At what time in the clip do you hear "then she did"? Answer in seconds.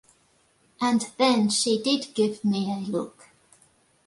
1.19-2.15